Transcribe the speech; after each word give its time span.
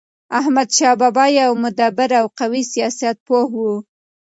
احمدشاه 0.39 0.95
بابا 1.01 1.25
يو 1.39 1.51
مدبر 1.63 2.09
او 2.21 2.25
قوي 2.39 2.61
سیاست 2.73 3.17
پوه 3.25 3.45
و. 3.53 3.55